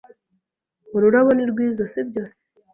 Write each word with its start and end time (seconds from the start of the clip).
Ururabo 0.95 1.29
ni 1.33 1.45
rwiza, 1.51 1.83
sibyo? 1.93 2.23